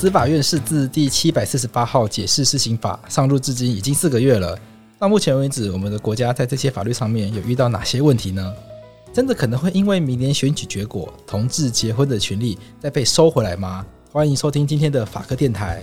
[0.00, 4.58] 司法院释字第七百四十八号解释施行法上路至今已经四个月了。
[4.98, 8.54] 到目前为止，我们的国家在这些法律上面有遇到哪些问题呢？
[9.12, 13.84] 真的可能会因为明年选举结果，同志结婚的权利再被收回来吗？
[14.10, 15.82] 欢迎收听今天的法科电台。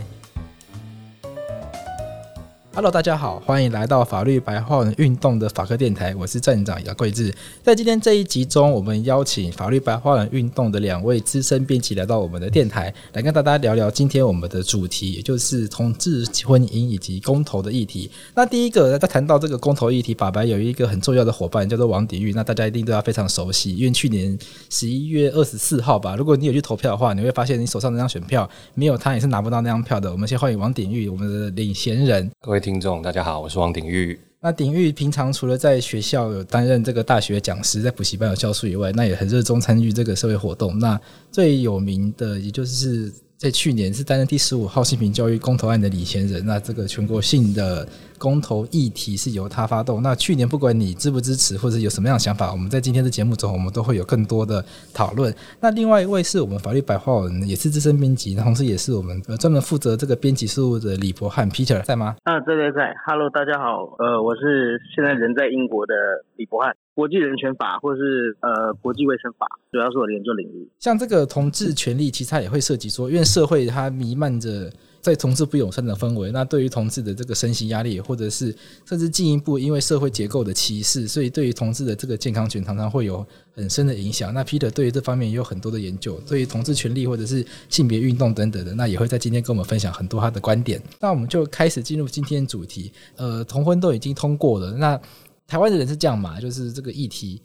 [2.77, 7.33] Hello，大家好，欢迎来到法律白话文运动的法科电台，我是站长姚贵智。
[7.63, 18.11] 在今天这一集中，我们邀请法律白话文运动的两位资深编辑来到我们的电台，来跟大家聊聊今天我们的主题，也就是同志婚姻以及公投的议题。
[18.35, 24.37] 那第一个，在谈到这个公投议题，法白有一个很重要的伙伴叫做王鼎玉，那大家一定都要非常熟悉，因为去年
[24.69, 30.11] 十一月二十四号吧，如果你有去投票的话，你会发现你手上那张选票没有他也是拿不到那张票的。
[30.11, 32.61] 我们先欢迎王鼎玉，我们的领衔人，各位。
[32.67, 34.19] 听众大家好，我是王鼎玉。
[34.41, 40.77] 那鼎玉平常除了在学校有担任这个大学讲师，在补习班有教书以外，那也很热衷参与这个社会活动。
[40.77, 40.99] 那
[41.31, 43.09] 最有名的，也就是。
[43.37, 50.01] 在去年是担任第十五号性平教育公投案的领衔人，那这个全国性的公投议题是由他发动。
[50.01, 55.31] 那去年不管你支不支持，或者有什么样的想法，我们在今天的节目中，我们都会有更多的讨论。
[55.59, 62.15] 那另外一位是我们法律白话文，也是资深编辑，同时也是我们专门负责这个编辑事务的李博翰 Peter 在吗？
[62.23, 65.93] 啊，在在在，Hello，大家好，呃，我是现在人在英国的
[66.37, 66.75] 李博翰。
[66.97, 70.67] 国际人权法，或者是呃国际卫生法，主要是我的研究领域。
[70.79, 78.51] 像这个同志权利，其实它也会涉及说，因为社会它弥漫着在同志不友善的氛围，那对于同志的这个身心压力，或者是
[78.83, 84.33] 甚至进一步因为社会结构的歧视，所以对于同志的这个健康权常常会有很深的影响。
[84.33, 90.81] 那 Peter 对于这方面也有很多的研究，对于同志权利或者是性别运动等等的，那也会在今天跟我们分享很多他的观点。
[90.99, 94.99] 那我们就开始进入今天主题，呃，同婚都已经通过了，那。
[95.47, 96.39] 台湾的人是这样嘛？
[96.41, 97.41] 就是这个议题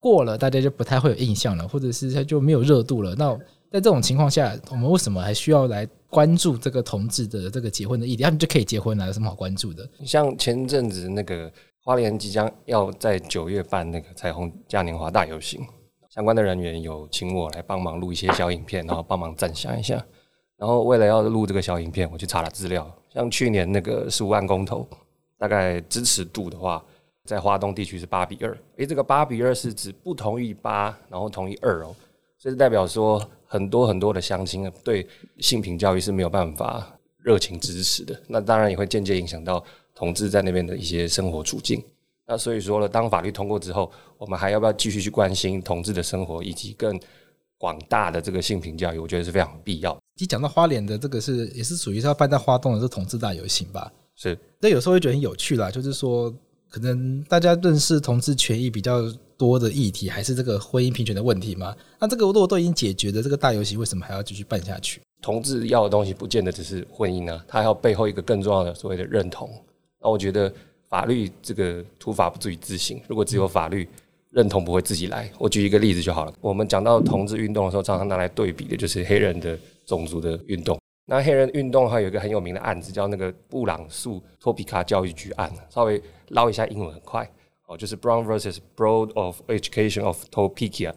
[0.00, 3.14] 过了，大家就不太会有印象了，或者是他就没有热度了。
[3.16, 3.36] 那
[3.70, 8.22] 在这种情况下，我们为什么还需要来关注这个同志的这个结婚的议题？
[8.22, 9.88] 他们就可以结婚了，有什么好关注的？
[10.04, 15.60] 像前阵子那个花莲即将要在九月办那个彩虹嘉年华大游行，
[16.08, 20.02] 相关的人员有请我来帮忙录一些小影片，然后帮忙赞赏一下。
[20.56, 22.90] 然后为了要录这个小影片，我去查了资料。
[23.12, 24.88] 像去年那个十五万公投，
[25.36, 26.82] 大概支持度的话。
[27.24, 31.96] 在华东地区是八比二，诶，这个八比二是指不同意八，然后同意二哦，
[32.38, 35.06] 这是代表说很多很多的乡亲对
[35.38, 36.86] 性平教育是没有办法
[37.16, 39.64] 热情支持的，那当然也会间接影响到
[39.94, 41.82] 同志在那边的一些生活处境。
[42.26, 47.00] 那所以说呢，当法律通过之后，我们还要不要继续去关心同志的生活以及更
[47.56, 48.98] 广大的这个性平教育？
[48.98, 49.98] 我觉得是非常必要。
[50.20, 53.90] 你讲到花莲的这个是也是属于是要办在花东的是同志大游行吧？
[54.14, 56.30] 是，那有时候会觉得很有趣啦，就是说。
[56.74, 59.00] 可能大家认识同志权益比较
[59.36, 61.72] 多的议题，还是这个婚姻平权的问题吗？
[62.00, 65.00] 那这个如果都已经解决了这个大游戏，为什么还要继续办下去？
[65.22, 69.48] 同志要的东西不见得只是婚姻呢，他还要背后一个更重要的所谓的认同。
[70.02, 70.52] 那我觉得
[70.88, 73.88] 法律这个土法不足以自行，如果只有法律
[74.30, 75.30] 认同不会自己来。
[75.38, 76.34] 我举一个例子就好了。
[76.40, 79.56] 我们讲到同志运动的时候，常常拿来对比的就是黑人的
[79.86, 80.76] 种族的运动。
[81.06, 85.52] 那黑人运动还有一个很有名的案子，叫那个布朗诉托皮卡教育局案。
[85.68, 87.30] 稍微捞一下英文很快
[87.66, 90.94] 哦，就是 Brown versus Board of Education of Topeka。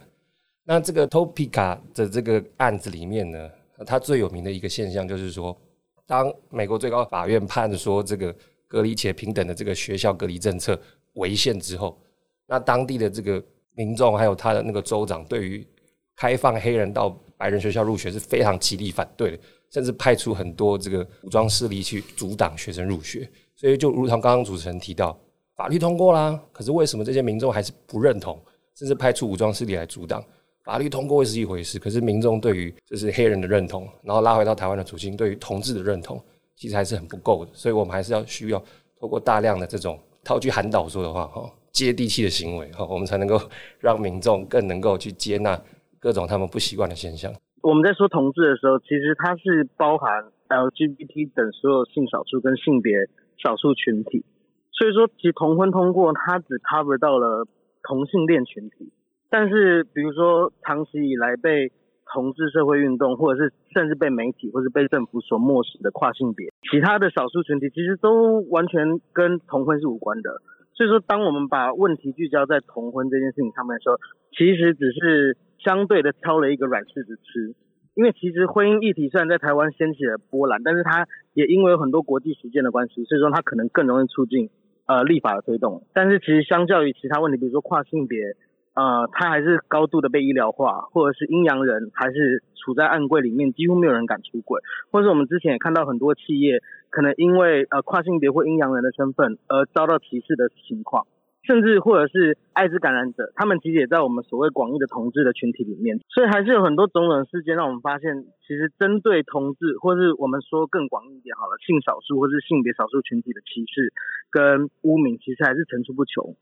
[0.64, 3.50] 那这个 Topeka 的这个案子里面呢，
[3.86, 5.58] 它最有名的一个现象就是说，
[6.06, 8.34] 当美国最高法院判说这个
[8.68, 10.80] 隔离且平等的这个学校隔离政策
[11.14, 11.98] 违宪之后，
[12.46, 15.68] 那当地的这个民众还有他的那个州长对于
[16.16, 19.40] 开放黑人到白人学校入学是非常极力反对的。
[19.70, 25.18] 甚至派出很多这个武装势力去阻挡学生入学，所以就如同刚刚主持人提到，
[25.56, 28.40] 法律通过啦，可是为什么这些民众还是不认同，
[28.76, 30.24] 甚至派出武装势力来阻挡？
[30.64, 36.22] 法律通过会是一回事，可是民众对于就是黑人的认同，然后拉回到台湾的处境，对于同志的认同，
[36.56, 37.52] 其实还是很不够的。
[37.54, 38.62] 所以我们还是要需要
[39.00, 43.42] 透过大量的这种套句韩导说的话，哈，接地气的行为，哈，我们才能够
[43.80, 45.58] 让民众更能够去接纳
[46.00, 47.34] 各种他们不习惯的现象。
[47.68, 52.96] 我们在说同志的时候，其实它是包含 LGBT 等所有性少数跟性别
[53.44, 54.24] 少数群体。
[54.72, 57.46] 所以说，其实同婚通过，它只 cover 到了
[57.84, 58.94] 同性恋群体。
[59.30, 61.74] 但是，比如说长期以来被
[62.14, 70.40] 同志社会运动，或者是甚至被媒体或者被政府所漠视的跨性别，其他的少数群体，其实都完全跟同婚是无关的。
[70.74, 73.98] 所以说，当我们把问题聚焦在同婚这件事情上面的时候，
[74.32, 75.36] 其实只是。
[75.68, 77.54] 相对的挑了一个软柿子吃，
[77.94, 84.50] 因为其实婚姻议题虽然在台湾掀起了波澜，但是它也因为有很多国际实践的关系，所以说它可能更容易促进
[84.86, 85.84] 呃立法的推动。
[85.94, 88.38] 但是其实相较于其他问题，比如说跨性别、
[88.76, 101.08] 呃，他还是高度的被医疗化，或者是阴阳人还是处在暗柜里面，几乎没有人敢出柜，或者是我们之前也看到很多企业可能因为呃跨性别或阴阳人的身份而遭到歧视的情况。
[101.44, 113.94] 甚至或者是艾滋感染者，他们其实也在我们所谓广义的同志的群体里面，所以还是有很多种种事件让我们发现，其实针对同志，或是我们说更广义一点好了，性少数或是性别少数群体的歧视
[114.30, 116.36] 跟污名，其实还是层出不穷。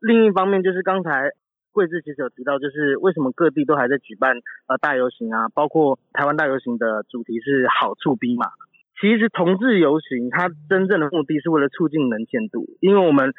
[0.00, 1.30] 另一方面，就是刚才
[1.72, 4.36] 贵智其实有提到，就是为什么各地都还在举办
[4.68, 8.46] 呃大游行啊，包括台湾大游行的主题是好处逼嘛，
[9.00, 13.34] 其实同志游行它真正的目的是为了促进能见度，因为我们。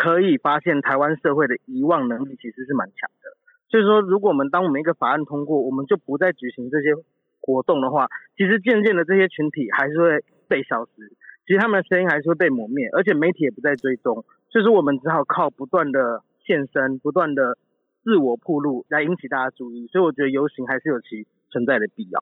[0.00, 3.36] 可以发现，台湾社会的遗忘能力其实是蛮强的。
[3.68, 6.94] 就是说，如果我们当我们一个法案通过，我们就不再举行这些
[7.42, 11.12] 活动的话，其实渐渐的这些群体还是会被消失，
[11.46, 14.24] 其实他们的声音还是会被磨灭，而且媒体也不再追踪。
[14.48, 17.58] 就是我们只好靠不断的现身、不断的
[18.02, 19.86] 自我暴露来引起大家注意。
[19.88, 22.18] 所以我觉得游行还是有其存在的必要。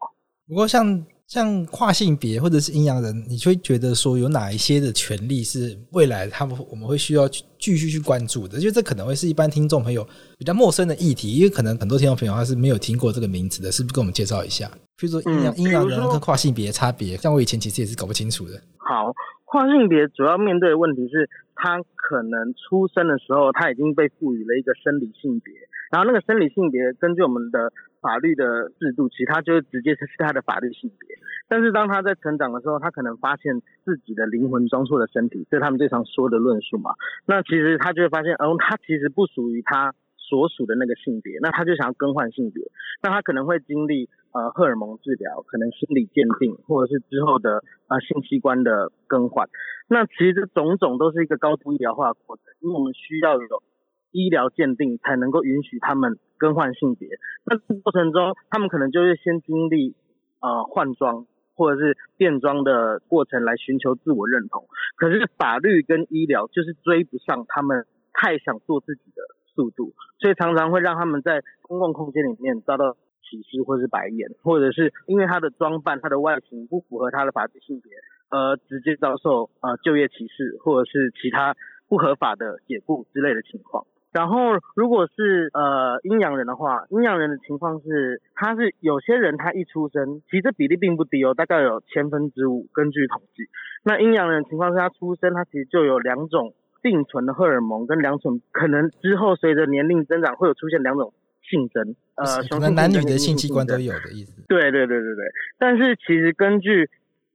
[0.49, 1.05] 不过像。
[1.29, 8.59] 像跨性别或者是阴阳人，你就会觉得说有哪一些的权利是未来他们我们会需要去继续去关注的？
[8.59, 10.03] 就这可能会是一般听众朋友
[10.39, 13.95] 比较陌生的议题，因为可能很多听众朋友他是没有听过这个名字的，是不是？
[13.95, 14.67] 跟我们介绍一下，
[14.97, 18.59] 比如说阴阳阴阳人跟跨性别的差别，像我以前其实也是搞不清楚的。
[18.79, 19.13] 好，
[19.45, 25.53] 跨性别主要面对的问题是，他可能出生的时候他已经被赋予了一个生理性别，
[25.93, 27.71] 然后那个生理性别根据我们的。
[28.01, 31.17] 法律的制度，其实他就是直接是他的法律性别。
[31.49, 36.93] 但是当他在成长的时候，他可能发现自己的灵魂装错了身体，这是他们最常说的论述嘛。
[37.27, 42.63] 那其实他就会发现，哦，他其实不属于他所属的那个性别，那他就想要更换性别。
[43.03, 49.49] 那他可能会经历呃荷尔蒙治疗，可能心理鉴定，或者是之后的呃性器官的更换。
[49.89, 53.63] 那其实这种种都是一个高度医疗化的过程，因为我们需要有
[54.11, 57.09] 医疗鉴定才能够允许他们更换性别。
[57.45, 59.95] 那这过程中，他们可能就会先经历
[60.41, 64.67] 呃换装或者是变装的过程来寻求自我认同。
[64.97, 69.23] 可是法律跟医疗就是追不上他们太想做自己的
[69.55, 77.93] 速度，所以常常会让他们在公共空间里面遭到歧视或是白眼，或者是因为他的装扮、他的外形不符合他的法定性别，
[78.31, 81.55] 而直接遭受呃就业歧视或者是其他
[81.89, 83.85] 不合法的解雇之类的情况。
[84.19, 93.45] 然后，如果是呃阴阳人的话，阴阳人的情况是，他是有些人他一出生，其实比例并不低哦，大概有千分之五，根据统计。
[93.85, 101.15] 那阴阳人的情况是他出生，他其实就有两种并存的荷尔蒙，跟两种可能之后随着年龄增长会有出现两种
[101.49, 104.43] 性征，呃，可能男女的性器官都有的意思。
[104.49, 105.25] 对对对对对，
[105.59, 106.91] 但是其实根据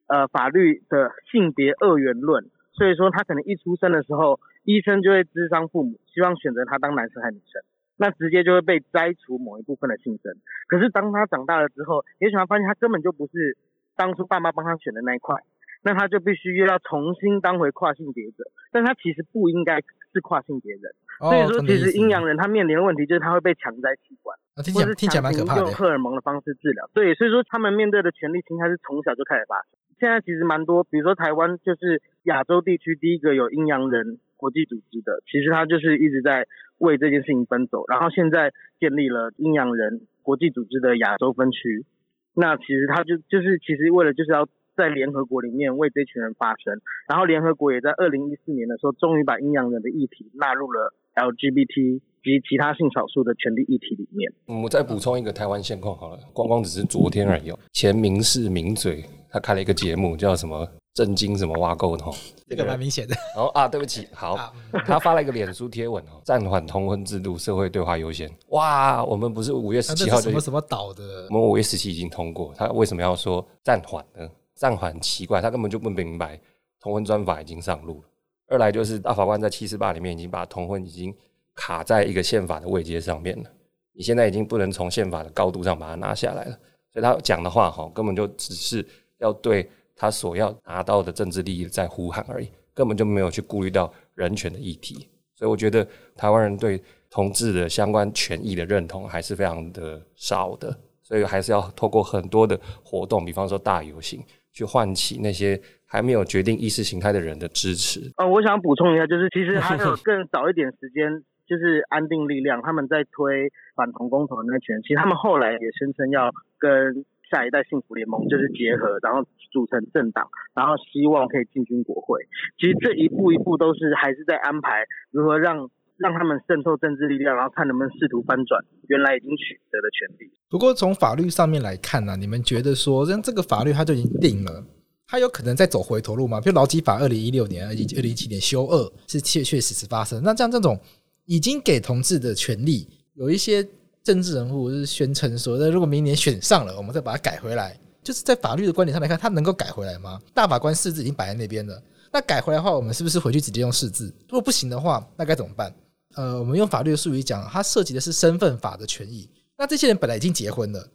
[0.08, 4.40] 呃法律的性别二元论，所以说他可能一出生的时候。
[4.66, 7.62] 医生就会咨商父母，希望选择他当男生还是女生，
[7.98, 10.34] 那直接就会被摘除某一部分的性征。
[10.70, 13.58] 可是当他长大了之后，也许他发现他根本就不是
[13.98, 15.36] 当初爸妈帮他选的那一块，
[15.84, 18.46] 那他就必须又要重新当回跨性别者。
[18.72, 19.82] 但他其实不应该
[20.14, 20.84] 是跨性别人，
[21.20, 26.90] 哦、所以说其实阴阳人他面临的问题就是他会被强摘器官，哦、听起来或是强行用荷尔蒙的方式治疗。
[26.94, 29.68] 对，所以说他们面对的权利侵害是从小就开始发生。
[30.00, 34.20] 现在其实蛮多，比如说台湾就是亚洲地区第一个有阴阳人。
[34.36, 36.46] 国际组织的，其实他就是一直在
[36.80, 41.86] 为这件事情奔走，然后现在建立了阴阳人国际组织的亚洲分区。
[42.34, 44.46] 那其实他就就是其实为了就是要
[44.76, 54.30] 在联合国里面为这群人发声，然后联合国也在二零一四年的时候，终于把阴阳人的议题纳入了 LGBT 及其他性少数的权利议题里面。
[54.62, 57.54] 我再补充一个台湾现况好了，光光只是昨天而已。
[57.72, 60.66] 前民视名嘴他开了一个节目，叫什么？
[60.94, 62.16] 震惊什么挖沟的哈，
[62.48, 63.16] 这个蛮明显的。
[63.36, 64.54] 然 后啊，对不起，好，
[64.86, 68.32] 他发了一个脸书贴文哦，暂缓同婚制度，社会对话优先。
[68.50, 71.26] 哇，我们不是五月十七号就什么什么岛的？
[71.32, 74.30] 我们五月十七已经通过，他为什么要说暂缓呢？
[74.54, 76.40] 暂缓奇怪，他根本就不明白
[76.80, 78.08] 同婚专法已经上路了。
[78.50, 81.12] 二来就是大法官在七四八里面已经把同婚已经
[81.56, 83.50] 卡在一个宪法的位阶上面了，
[83.94, 86.56] 你现在已经不能从宪法的高度上把它拿下来了。
[86.92, 88.88] 所以他讲的话哈，根本就只是
[89.24, 89.68] 要对。
[89.96, 95.08] 他所要拿到的政治利益在呼喊而已，根本就没有去顾虑到人权的议题。
[95.36, 104.20] 所以我觉得台湾人对同志的相关权益的认同还是非常的少的，所以还是要透过很多的活动，比方说大游行，
[104.52, 108.12] 去唤起那些还没有决定意识形态的人的支持。
[108.18, 117.06] 呃，我想补充一下，就是其实还有 更早一点时间，就是安定力量他们在推反同公投的那群人，其实他们后来也声称要跟。
[117.34, 122.22] 下一代幸福联盟就是结合，然后组成政党，然后希望可以进军国会。
[122.62, 130.32] 其实这一步一步都是还是在安排如何让让他们渗透政治力量，然后看能不能试图翻转原来已经取得的权利。
[130.50, 134.64] 不过从法律上面来看呢、啊，你们觉得说，像这个法律它就已经定了，
[135.08, 136.42] 它有可能再走回头路吗？
[136.42, 140.22] 比如劳基法二零一六年、二零二零一七年修二是确确实实发生。
[140.24, 140.80] 那像这种
[141.26, 143.66] 已经给同志的权利，有一些
[144.04, 147.80] 政治人物是宣称说，那如果明年选上了，我们再把它改回来。
[148.04, 150.20] 就是在法律的观点上来看，它能够改回来吗？
[150.34, 151.82] 大法官四字已经摆在那边了，
[152.12, 154.14] 那改回来的话，我们是不是回去直接用四字？
[154.28, 155.74] 如果不行的话，那该怎么办？
[156.16, 159.30] 呃，我们用法律的术语讲，它涉及的是身份法的权益。
[159.58, 160.86] 那这些人本来已经结婚了，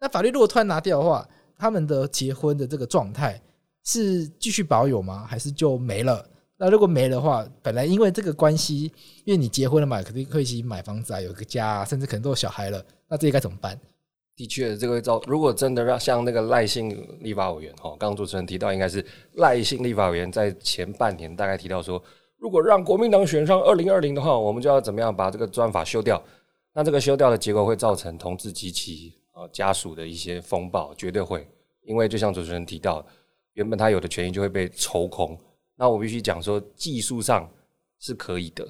[0.00, 3.40] 那法律如果突然拿掉的话，他们的结婚的这个状态
[3.84, 5.24] 是继续保有吗？
[5.24, 6.28] 还是就没了？
[6.58, 8.90] 那如果没的话，本来因为这个关系，
[9.24, 13.78] 因为你结婚了嘛，肯定会一起买房子啊，有个家啊，甚至可能都有小孩了，那这些该怎么办？
[14.34, 22.02] 的确，这个照如果真的让像那个赖姓立法委员哈，刚刚主持人提到，应该是赖姓立法委员在前半年大概提到说，
[22.38, 26.22] 如果让国民党选上二零二零的话，我们就要怎么样把这个专法修掉？
[26.72, 31.46] 那这个修掉的结果会造成同志及其啊家属的一些风暴，绝对会，
[31.82, 33.04] 因为就像主持人提到，
[33.54, 35.38] 原本他有的权益就会被抽空。
[35.76, 37.48] 那我必须讲说，技术上
[37.98, 38.66] 是可以的，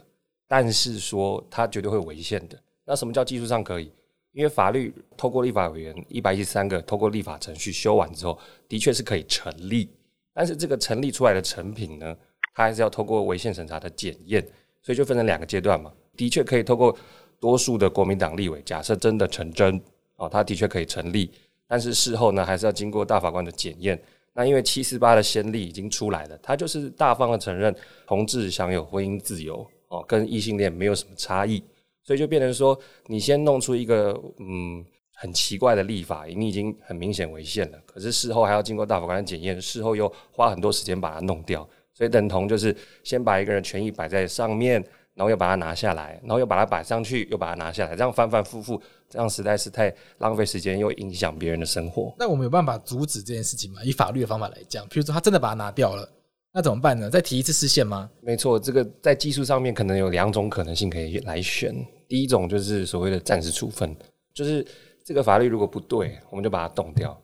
[0.47, 2.61] 但是说它绝对会违宪的。
[2.85, 3.91] 那什么叫技术上可以？
[4.33, 9.89] 因为法律透过立法委员一百一十三个透过立法程序修完之后，的确是可以成立，
[10.35, 12.15] 但是这个成立出来的成品呢，
[12.55, 14.47] 它还是要透过违宪审查的检验，
[14.83, 15.91] 所以就分成两个阶段嘛。
[16.17, 16.95] 的确可以透过
[17.41, 19.81] 多数的国民党立委，假设真的成真
[20.17, 21.31] 哦，它的确可以成立，
[21.67, 23.99] 但是事后呢，还是要经过大法官的检验。
[24.37, 27.75] 那因为七四八的先例已经出来了，他就是大方的承认
[28.07, 31.63] 同志享有婚姻自由哦，跟异性恋没有什么差异。
[32.05, 37.79] 所以就变成说，你先弄出一个嗯很奇怪的立法，你已经很明显违宪了。
[37.87, 41.69] 可是事后还要经过大法官的检验，事后又花很多时间把它弄掉。
[41.95, 44.85] 所以等同就是先把一个人权益摆在上面，
[45.17, 52.15] 然后又把它拿下来，然后又把它摆上去，又把它拿下来，这样反反复复，这样实在是太浪费时间，又影响别人的生活。
[52.19, 53.83] 那我们有办法阻止这件事情吗？
[53.83, 56.09] 以法律的方法来讲，比如说他真的把它拿掉了。
[56.53, 57.11] 那怎么办呢？
[57.11, 58.11] 再提一次视线吗？
[58.21, 61.75] 没错，这个在技术上面可能有两种可能性可以来选。
[62.09, 63.95] 第一种就是所谓的暂时处分，
[64.33, 64.67] 就是
[65.05, 67.19] 这个法律如果不对，我们就把它冻掉。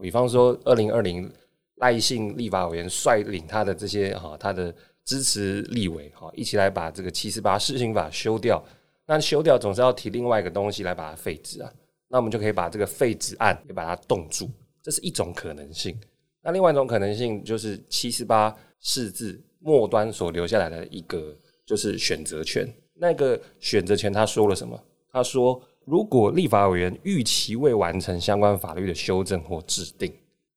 [0.00, 1.30] 比方说，二零二零
[1.76, 8.62] 赖姓立法委员率领他的这些哈，他的支持立委哈，一起来把这个七四八施行法修掉。
[9.06, 11.72] 那修掉总是要提另外一个东西来把它废止啊。
[12.08, 14.48] 那我们就可以把这个废止案也把它冻住，
[14.82, 15.98] 这是一种可能性。
[16.42, 18.54] 那另外一种可能性就是七四八。
[18.84, 21.32] 释字末端所留下来的一个
[21.64, 24.76] 就是选择权，那个选择权他说了什么？
[25.08, 30.12] 他说，如果立法委员逾期未完成相关法律的修正或制定，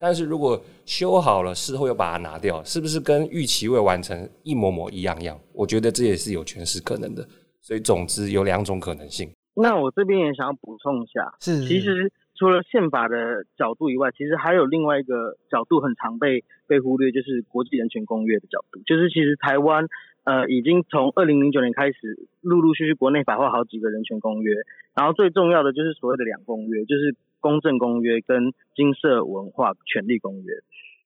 [0.06, 5.36] 但是如果修好了，事后又把它拿掉，是不是跟预期未完成一模模一样样？
[5.52, 7.28] 我觉得这也是有诠释可能的。
[7.60, 9.28] 所以总之有两种可能性。
[9.56, 12.12] 那我这边也想要补充一下，是其实。
[12.38, 18.82] 除了宪法的角度以外，其实还有另外一个角度很常被被忽略，就是国际人权公约的角度。
[18.86, 19.88] 就是其实台湾
[20.26, 24.52] 呃已经从二零零九年开始，陆陆续续国内法化好几个人权公约，
[24.94, 30.54] 然后最重要的就是所谓的两公约，就是公正公约跟金色文化权利公约。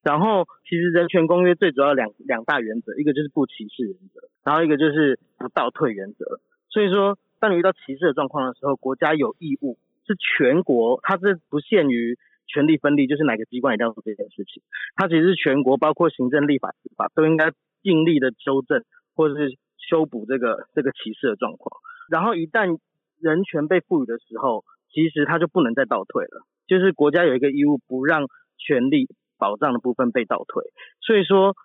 [0.03, 6.39] 然后其实人权公约最主要两两大原则，一个就是不歧视原则，然后一个就是不倒退原则。
[6.69, 9.77] 所以说，当你遇到歧视的状况的时候，国家有义务。
[10.07, 12.17] 是全国，它是不限于
[12.47, 14.63] 权力分立，就是哪个机关一定要做这件事情。
[14.95, 17.51] 它其实是全国，包括行政、立法、司法，都应该
[17.83, 18.83] 尽力的纠正
[19.13, 21.79] 或者是修补这个这个歧视的状况。
[22.09, 22.79] 然后一旦
[23.21, 26.45] 人权被赋予的时候，其实它就不能再倒退了。
[26.67, 28.27] 就是国家有一个义务，不让
[28.57, 30.63] 权利保障的部分被倒退。
[31.01, 31.55] 所以说，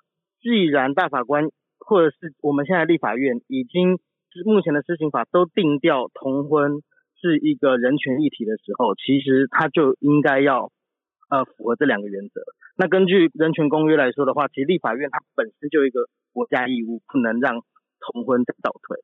[0.41, 3.99] 既然大法官或者是我们现在立法院已经
[4.45, 6.83] 目前的施行法都定调同婚。
[7.25, 10.71] 是一个人权议题的时候，其实他就应该要
[11.31, 12.43] 呃符合这两个原则。
[12.77, 16.05] 那根据人权公约来说的话，其实立法院它本身就一个
[16.35, 17.63] 国家义务，不能让
[17.99, 18.99] 同婚再倒退，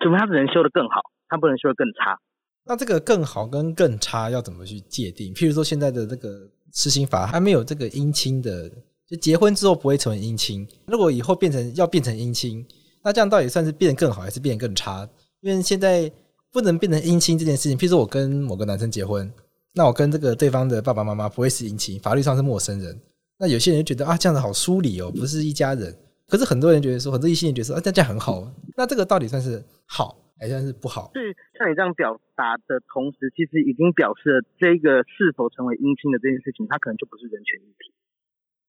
[0.00, 1.00] 除非他只能修得更好，
[1.30, 2.18] 他不能修得更差。
[2.64, 5.34] 那这个更好跟更差要怎么去界定？
[5.34, 8.70] 譬如说现在的这个施行法还没有这个姻亲的，
[9.08, 10.66] 就结婚之后不会成为姻亲。
[10.86, 12.64] 如果以后变成要变成姻亲，
[13.02, 15.08] 那这样到底算是变得更好还是变得更差？
[15.40, 16.10] 因为现在。
[16.54, 19.32] 不能变成姻亲这件事情，譬如说我跟某个男生结婚，
[19.72, 23.00] 那我跟这个对方的爸爸妈妈不会是姻亲，法律上是陌生人。
[23.38, 25.96] 那有些人就觉得啊，这样子好疏离哦，不是一家人。
[26.28, 28.46] 可是很多人觉得说，很多异性人觉得说啊，这样很好。
[28.76, 31.14] 那这个到底算是好还是算是不好？
[31.14, 37.94] 是像你这样表达的同时，其实已经表示了这个是否成为姻亲的这件事情，它可能就不是人权议题，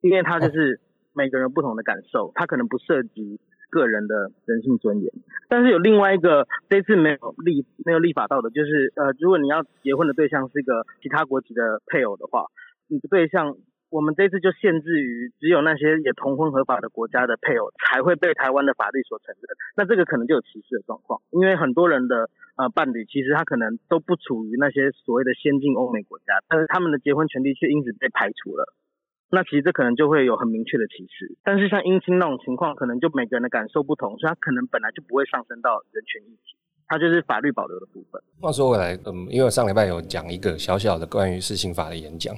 [0.01, 0.80] 因为它就是
[1.18, 5.12] 每个人不同的感受，它可能不涉及个人的人性尊严。
[5.50, 12.46] 但是有另外一个这次没有立没有立法到的，就是呃，如果你要结婚的对象是一个其他国籍的配偶的话，
[12.88, 13.58] 你的对象。
[13.94, 19.46] 我们这次就限制于只有那些也同婚合法的国家的配偶才会被台湾的法律所承认，
[19.78, 28.66] 那这个可能就有歧视的状况，因为很多人的呃伴侣其实他可能都不处于那些所谓的先进欧美国家，但是他们的结婚权利却因此被排除了，
[29.30, 31.38] 那其实这可能就会有很明确的歧视。
[31.44, 36.58] 但是像姻亲那种情况，可能就每个人的感受不同，所以他可能本来就不会上升到人权议题，
[36.88, 38.20] 它就是法律保留的部分。
[38.42, 42.34] 话说回来，嗯，因为我上礼拜有讲一个小小的关于施行法的演讲。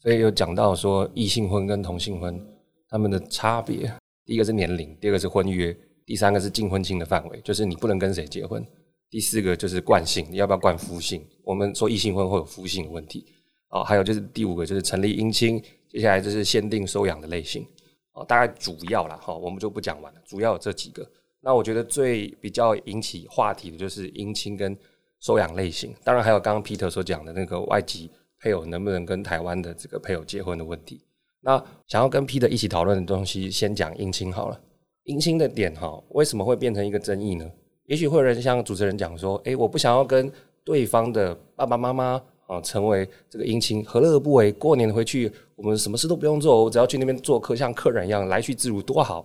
[0.00, 2.40] 所以有讲到说异性婚跟同性婚
[2.88, 3.92] 他们的差别，
[4.24, 5.76] 第一个是年龄，第二个是婚约，
[6.06, 8.64] 第三个是近婚亲的范围，就是你不能跟谁结婚。
[9.10, 11.26] 第四个就是惯性，你要不要惯夫姓？
[11.42, 13.26] 我们说异性婚会有夫姓的问题。
[13.70, 17.66] 哦，还有就是第五个就是成立姻亲，接下来就是限定收养的类型。
[18.12, 21.06] 哦，大概主要啦，哈，我们就不讲完了，主要有这几个。
[21.40, 24.76] 那我觉得最比较引起话题的就是姻亲跟
[25.20, 28.10] 收养类型，当然还有刚刚 Peter 所讲的那个外籍。
[28.40, 31.00] 配偶能不能跟台湾的这个配偶结婚的问题？
[31.40, 34.60] 那想要跟 Peter 一起讨论的东西，先讲姻亲好了。
[35.04, 37.48] 姻亲的点哈，为什么会变成一个争议呢？
[37.86, 40.30] 也许会有人像主持人讲说，诶，我不想要跟
[40.64, 44.52] 对方的爸爸妈妈啊成为这个姻亲，何乐而不为？
[44.52, 49.24] 过年回去，我们什么事都不用做，我只要去那边做客，像客人一样来去自如，多好。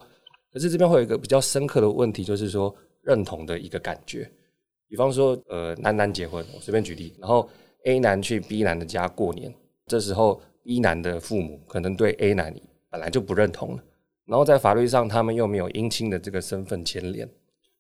[0.54, 4.30] 可是这边会有一个比较深刻的问题，就是说认同的一个感觉。
[4.88, 7.50] 比方说，呃，男男结婚，我随便举例，然后。
[7.86, 9.54] A 男去 B 男的家过年，
[9.86, 12.54] 这时候 B 男的父母可能对 A 男
[12.90, 13.84] 本来就不认同了，
[14.26, 17.28] 然后在法律上他们又没有姻亲的这个身份牵连，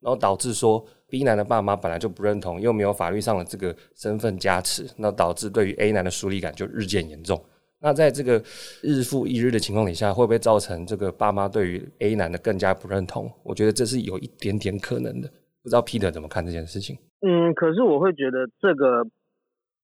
[0.01, 7.41] 然后导致说 B 男的爸妈本来就不认同，又没有法律上的这个身份加持，那导致对于 A 男的疏离感就日渐严重。
[7.79, 8.43] 那在这个
[8.81, 13.31] 日复一日的情况底下，会不会造成这个爸妈对于 A 男的更加不认同？
[13.43, 15.29] 我觉得这是有一点点可能的，
[15.61, 16.97] 不知道 Peter 怎么看这件事情？
[17.21, 19.07] 嗯，可是我会觉得这个。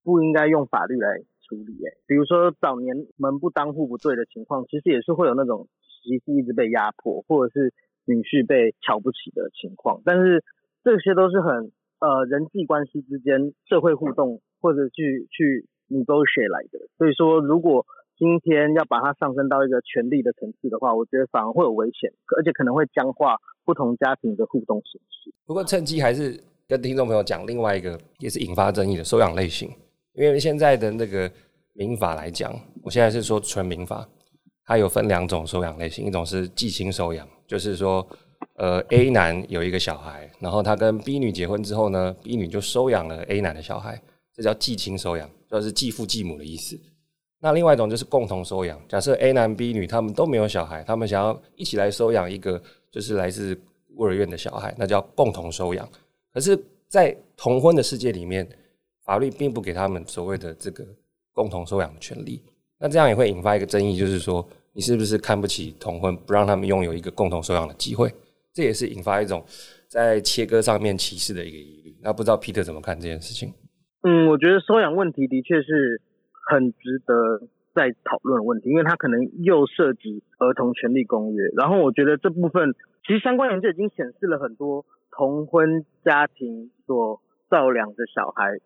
[0.04, 5.68] 不应该用法律来处理，哎，比如说早年门不当户不对的情况，其实也是会有那种
[6.04, 7.74] 媳妇一直被压迫，或者是
[8.06, 10.02] 女婿被瞧不起的情况。
[10.06, 10.44] 但是
[10.84, 16.80] 这些都是很呃人际关系之间社会互动或者去去 negotiate 来的。
[16.98, 17.86] 所以说，如果
[18.18, 25.34] 今天要把它上升到一个权力的层次的话，我觉得反而会有危险，而且可能会僵化不同家庭的互动形式。
[25.46, 29.70] 不过趁机还是跟听众朋友讲另外一个也是引发争议的收养类型。
[30.20, 31.32] 因为现在的那个
[31.74, 32.54] 民法来讲，
[32.84, 34.08] 我现在是说纯民法，
[34.66, 38.06] 它有分两种收养类型，一种是继亲收养，就是说，
[38.56, 44.02] 呃，A 男有一个小孩，然后他跟 B 女结婚之后呢，B 女就收养了 A 男的小孩，
[44.36, 46.78] 这叫继亲收养，就是继父继母的意思。
[47.40, 53.58] 那另外一种就是共同收养，假设 A 男 B 女他们都没有小孩，他们想要一起来收养一个就是来自
[53.96, 55.88] 孤儿院的小孩，那叫共同收养。
[56.34, 58.46] 可是，在同婚的世界里面，
[59.10, 60.86] 法律并不给他们所谓的这个
[61.34, 62.40] 共同收养的权利，
[62.80, 68.14] 那这样也会引发一个争议，就是说你是不是看不起同婚，不让他们拥有一个共同收养的机会？
[68.54, 69.44] 这也是引发一种
[69.88, 71.98] 在切割上面歧视的一个疑虑。
[72.04, 73.52] 那不知道 Peter 怎么看这件事情？
[74.04, 76.00] 嗯，我觉得收养问题的确是
[76.48, 81.50] 很值得再讨论的问题，因为它可能又涉及儿童权利公约。
[81.58, 82.76] 然后我觉得这部分
[83.08, 84.86] 其实相关研究已经显示了很多
[85.18, 87.20] 同婚家庭所
[87.50, 88.60] 照料的小孩。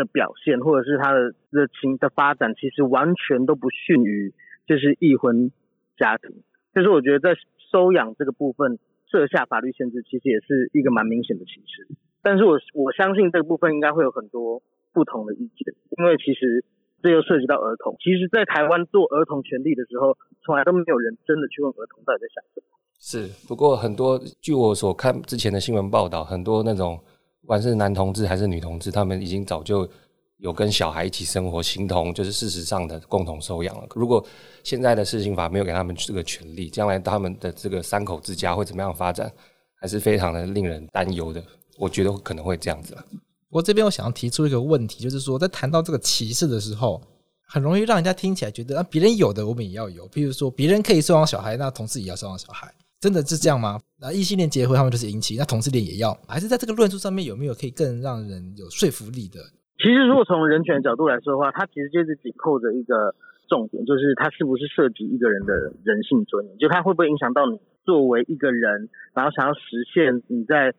[0.00, 4.32] 的表现，或者是他的热情的发展，其实完全都不逊于
[4.66, 5.52] 就是异婚
[5.98, 6.42] 家庭。
[6.74, 7.38] 就是我觉得在
[7.70, 8.78] 收养这个部分
[9.10, 11.86] 设下法律限制，其实也是一个蛮明显的歧视。
[12.22, 14.62] 但是我我相信这个部分应该会有很多
[14.94, 16.64] 不同的意见，因为其实
[17.02, 17.96] 这又涉及到儿童。
[18.00, 22.66] 其实，在台湾做儿童权利的时候，从来都没有人真的去问儿童到底在想什么。
[22.98, 26.98] 是，不过很多据我所看之前的新闻报道，很多那种。
[27.40, 29.88] 不管是男同志还是女同志，他们已经早就
[30.36, 33.86] 有跟小孩一起生活，形同就是事实上的共同收养了。
[33.94, 34.24] 如果
[34.62, 39.30] 现在的施行法没有给他们这个权利，将来他们的这个三口之家会怎么样发展，
[39.74, 41.42] 还是非常的令人担忧的。
[41.78, 43.04] 我觉得可能会这样子了。
[43.48, 47.02] 我这边我想要提出一个问题，就是说在谈到这个歧视的时候，
[47.48, 50.06] 很容易让人家听起来觉得啊，别人有的我们也要有。
[50.08, 52.72] 比如说别人可以收养小孩，那同志也要收养小孩。
[53.00, 53.80] 真的是这样吗？
[54.00, 56.16] 那异性恋结婚，他们就是引起，那同性恋也要？
[56.26, 59.44] 还是在这个论述上面有没有可以更让人有说服力的？
[59.76, 63.14] 其实，如果从人权角度来说的话，它其实就是紧扣着一个
[63.48, 65.52] 重点，就是它是不是涉及一个人的
[65.84, 69.60] 人性尊严，就它会不会影响到你作为一个人，然后想要实
[69.92, 70.72] 现你在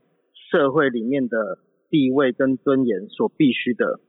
[0.49, 3.99] 社会里面的地位跟尊严所必须的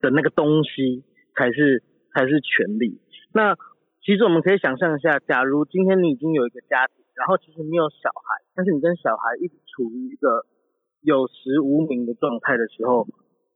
[0.00, 3.00] 的那个东西，才是才是权利。
[3.32, 3.56] 那
[4.04, 7.00] 其实我们可以想象一下，假如今天你已经有一个家庭。
[7.20, 10.44] 然后其实你有小孩，但是你跟小孩一直处于一个
[11.00, 13.08] 有实无名的状态的时候，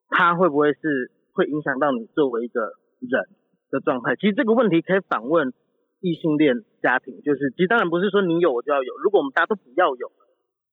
[0.08, 3.28] 他会不会是会影响到你作为一个人
[3.68, 4.16] 的状态？
[4.16, 5.52] 其实这个问题可以反问
[6.00, 10.10] 异性恋家庭，就是其实当然不是说你有我就要有，如果我们大家都不要有，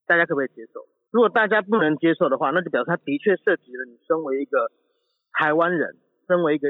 [0.07, 0.87] 大家可不可以接受？
[1.11, 4.71] 如果大家不能接受的话，那就表示他的确涉及了你身为一个
[5.33, 5.97] 台湾人，
[6.29, 6.69] 身为一个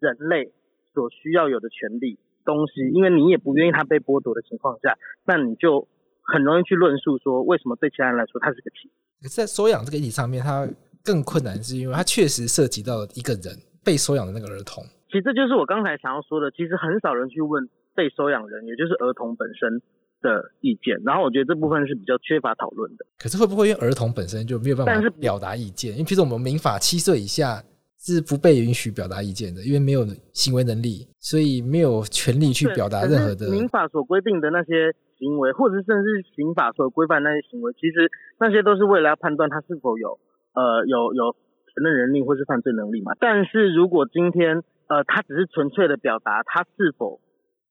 [0.00, 0.50] 人类
[0.92, 5.86] 所需要有的权利东西，因为你也不愿意他被剥夺的情况下，那你就
[6.26, 8.90] 很容易去论述说，为什么对其他人来说它是个题。
[9.22, 10.68] 可是在收养这个议题上面，它
[11.04, 14.84] 更困难，是因为它确实涉及到一个人被收养的那个儿童。
[15.08, 19.82] 其实这就是我刚才想要说的，其实很少人去问被收养人，也就是儿童本身。
[20.22, 23.04] 的意见，然后我觉得这部分是比较缺乏讨论的。
[23.18, 25.92] 可是会不会因为儿童本身就没有办法表达意见？
[25.92, 27.62] 因为譬如我们民法七岁以下
[28.00, 33.50] 是不被允许表达意见的，因为没有行为能力，所以没有权利去表达任何的。
[33.50, 40.18] 民法所规定的那些行为，或者甚至是刑法所规范那些行为，其实那些都是为了要判断他是否有
[40.54, 41.36] 呃有有
[41.74, 43.12] 承认能力或是犯罪能力嘛。
[43.18, 47.20] 但是如果今天呃他只是纯粹的表达他是否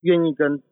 [0.02, 0.62] 愿意跟。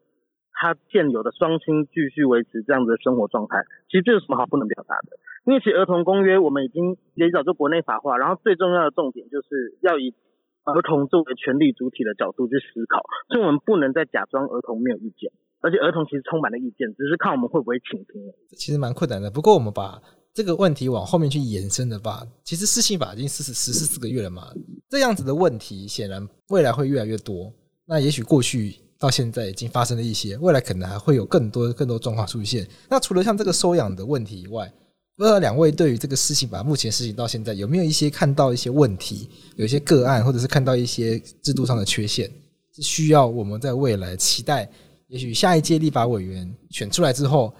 [0.56, 5.18] 他现有的双亲继续维持这样子的生活状态，其实这有什么好不能表达的？
[5.46, 10.14] 因为其实儿童公约我们已经也早就国内法化，然后最重要的重点就是要以
[10.62, 15.32] 儿童作为权利主体的角度去思考，所以我们不能再假装儿童没有意见，
[15.64, 18.20] 而且儿童其实充满了意见，只是看我们会不会倾听。
[18.56, 20.00] 其实蛮困难的，不过我们把
[20.32, 24.52] 这个问题往后面去延伸的吧，其实施行法已经实施十四个月了嘛，
[24.90, 27.50] 这样子的问题显然未来会越来越多。
[27.86, 28.76] 那也许过去。
[28.96, 32.66] 到现在已经发生了一些，未来可能还会有更多更多状况出现。
[32.88, 34.72] 那除了像这个收养的问题以外，
[35.14, 42.30] 不知道两位对于这个施行法目前施行到现在有没有一些看到一些问题，有一些个案，或者是看到一些制度上的缺陷，
[42.74, 44.70] 是需要我们在未来期待，
[45.14, 47.54] 也许下一届立法委员选出来之后，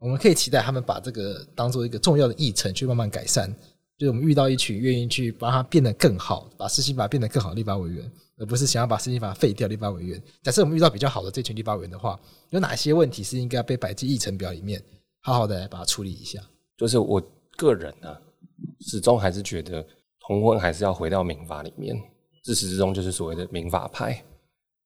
[0.00, 3.48] 我们可以期待他们把这个当做一个重要的议程去慢慢改善。
[3.96, 10.20] 就是我们遇到一群愿意去把它变得更好，把施行法变得更好的立法委员，而不是想要把施行法废掉立法委员。
[10.42, 12.18] 假设我们遇到比较好的这群立法委员的话，
[12.50, 14.82] 有哪些问题是应该被摆进议程表里面，
[15.20, 16.40] 好好的来把它处理一下？
[16.76, 17.22] 就是我
[17.56, 18.20] 个人呢、啊，
[18.80, 19.86] 始终还是觉得
[20.26, 21.96] 同婚还是要回到民法里面，
[22.42, 24.20] 自始至终就是所谓的民法派。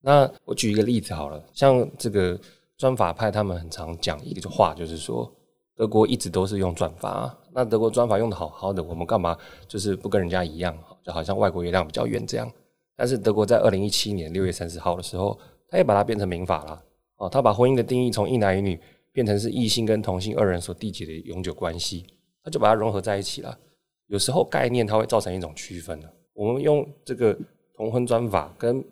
[0.00, 2.38] 那我举一个例子好了，像这个
[2.76, 5.30] 专法派，他们很常讲一个话，就是说。
[5.76, 9.34] 德国一直都是用专法，那德国专法用得好好的，我们干嘛
[9.66, 12.52] 就是不跟人家一样，就好像外国月亮比较圆这样。
[12.94, 15.38] 但是德国在二零一七年六月三十号的时候，
[15.70, 16.84] 他也把它变成民法了
[17.16, 18.78] 哦，他把婚姻的定义从一男一女
[19.10, 22.04] 变成是异性跟同性二人所缔结的永久关系，
[22.44, 23.58] 他就把它融合在一起了。
[24.08, 27.34] 有时候概念它会造成一种区分的，我们用这个
[27.74, 28.84] 同婚专法跟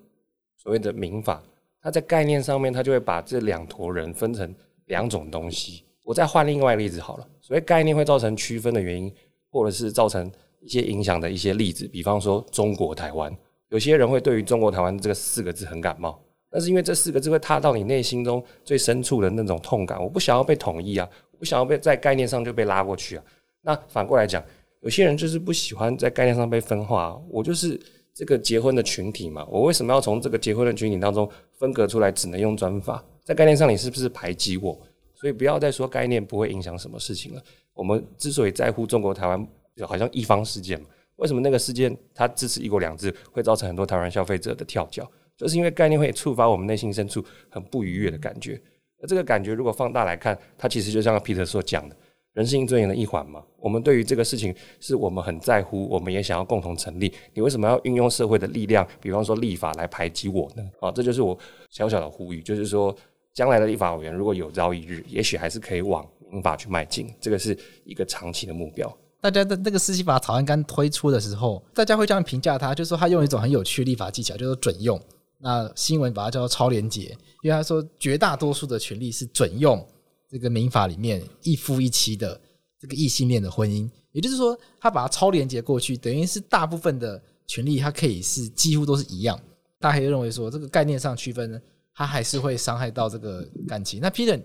[0.59, 1.43] 所谓的民法，
[1.81, 4.55] 它在概念上面，它就会把这两坨人分成
[4.87, 5.85] 两种东西。
[6.05, 9.11] 我再换另外一个例子好了，所谓概念会造成区分的原因，
[9.51, 13.35] 或者是造成一些影响的一些例子，比方说中国台湾，
[13.69, 23.25] 有些人会对于中国台湾这个四个字很感冒，但是因为这四个字会踏到你内心中最深处的那种痛感，我不想要被统一啊，不想要被在概念上就被拉过去啊。
[23.61, 24.43] 那反过来讲，
[24.81, 27.79] 有些人就是不喜欢在概念上被分化，我就是
[28.19, 33.01] 这个结婚的群体嘛，我为什么要从这个结婚的群体当中分隔出来，只能用专法？
[33.25, 34.77] 在概念上，你是不是排挤我？
[35.15, 37.41] 所以不要再说概念不会影响什么事情了。
[37.75, 40.87] 我们之所以在乎中国台湾，就好像一方事件嘛。
[41.15, 45.09] 为什么那个事件它支持一国两制会造成很多台湾消费者的跳脚？
[45.37, 48.61] 就是因为概念会触发我们内心深处很不愉悦的感觉。
[49.01, 51.97] 而这个感觉如果放大来看，它其实就像 Peter 所讲的，
[52.39, 53.43] 人性尊严的一环嘛。
[53.59, 57.13] 我们对于这个事情是我们很在乎，我们也想要共同成立。
[57.35, 60.63] 你为什么要运用社会的力量，比方说立法来排挤我呢？
[60.81, 61.37] 啊，这就是我
[61.69, 62.97] 小小的呼吁，就是说。
[63.35, 68.93] 将来的立法委员如果有朝一日，也许还是可以往民法去迈进，这个是一个长期的目标。
[69.21, 75.01] 大家的那个施行法草案刚推出的时候，大家会这样评价他，就是说他用一种很有趣的立法技巧，就是准用。
[75.39, 79.87] 那新闻把它叫做超连结，因为他说绝大多数的权利是准用
[80.31, 82.41] 这个民法里面一夫一妻的
[82.79, 89.39] 这个异性恋的婚姻，也就是说他把它超连接过去，等于是大部分的权利它可以是几乎都是一样。
[89.79, 91.61] 大家可以认为说这个概念上区分呢。
[92.01, 93.99] 他还是会伤害到这个感情。
[94.01, 94.41] 那 Peter，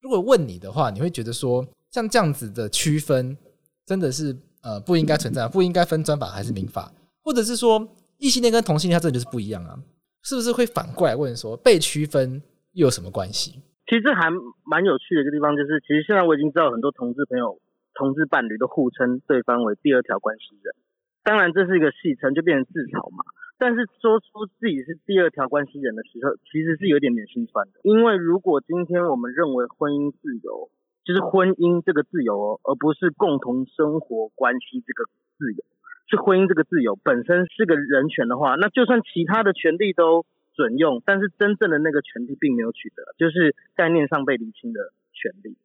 [0.00, 3.36] 如果问你的话，你会觉得说，像这样子的区分，
[3.84, 7.84] 真的是呃不应该存在，不应该分专法还是民法，或者是说
[8.18, 9.76] 异性恋跟同性恋它真的就是不一样啊？
[10.22, 12.40] 是不是会反过来问说，被区分
[12.74, 13.60] 又有什么关系？
[13.86, 14.30] 其实还
[14.64, 17.58] 蛮有趣的一个地方，就是其实现在我已经知道很多同志朋友、
[17.94, 20.74] 同志伴侣都互称对方为第二条关系人，
[21.22, 23.24] 当然这是一个戏称，就变成自嘲嘛。
[23.58, 27.80] 但是说出自己是第二条关系人的时候，其实是有点点心酸的。
[27.84, 30.68] 因为如果今天我们认为婚姻自由
[31.04, 35.64] 就是婚姻这个自由哦，而不是共同生活关系这个自由。
[36.10, 45.56] 是婚姻这个自由本身是个人权的话，那就算其他的权利都准用，但是真正的那个权利并没有取得，就是概念上被厘清的权利。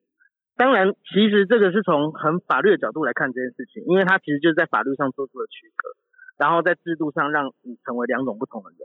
[0.58, 5.90] 当然，其实这个是从很法律的角度来看这件事情，因为它其实就是在法律上做出了区隔，
[6.38, 8.80] 然后在制度上让你成为两种不同的人。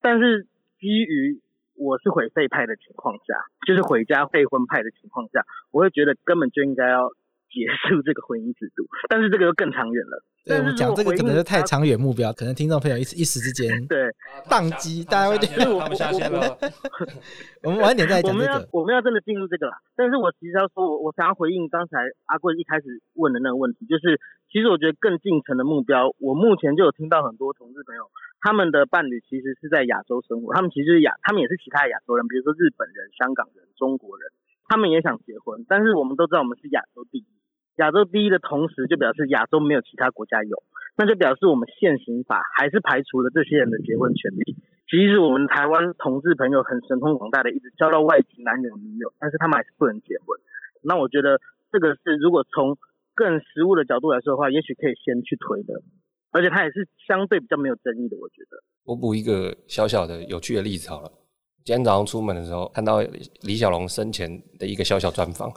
[0.00, 0.46] 但是
[0.78, 1.40] 基于
[1.74, 3.34] 我是毁废派的情况下，
[3.66, 7.12] 就是毁家废婚派的情况下，我会觉得根本就应该要
[7.50, 8.86] 结束这个婚姻制度。
[9.08, 10.22] 但是这个又更长远了。
[10.44, 14.08] 对，我们讲这个可能是太长远目标，可能听众朋友一时一时之间 对
[14.48, 16.40] 宕机，大家会觉得我们下线了。
[17.64, 18.32] 我们晚点再讲这个。
[18.32, 24.16] 我们要我们要真的进入这个了，但是我其实要说，我我想要回应刚才阿贵一开始问的那个问题，就是
[24.48, 28.08] 其实我觉得更进程的目标，我目前就有听到很多同志朋友，
[28.40, 34.32] 他们的伴侣其实是在亚洲生活，他们其实是亚，他们也是其他亚洲人，比如说日本人、香港人、中国人，
[34.64, 37.26] 他们也想结婚，但是我们都知道我们是亚洲第一。
[37.78, 40.62] 亚洲第一的同时，就表示亚洲没有其他国家有，
[40.96, 44.56] 那就表示我们现行法还是排除了这些人的结婚权利。
[44.90, 50.38] 即使我们台湾同志朋友很神通广大的一直交到外籍男友女友，但是他们还是不能结婚。
[50.82, 52.78] 那我觉得这个是如果从
[53.14, 55.82] 更实务的角度来说的话，也许可以先去推的，
[56.32, 58.16] 而且它也是相对比较没有争议的。
[58.16, 58.58] 我觉得。
[58.84, 61.10] 我补一个小小的有趣的例子好了。
[61.64, 63.02] 今天早上出门的时候，看到
[63.42, 65.52] 李小龙生前的一个小小专访。